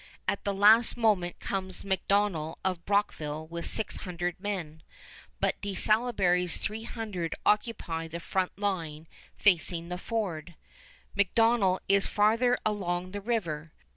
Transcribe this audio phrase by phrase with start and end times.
[0.27, 4.81] At the last moment comes McDonnell of Brockville with six hundred men,
[5.39, 10.55] but De Salaberry's three hundred occupy the front line facing the ford.
[11.15, 13.73] McDonnell is farther along the river.